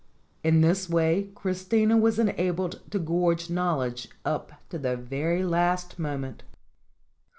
[0.43, 6.41] In this way Christina was enabled to gorge knowledge up to the very last moment.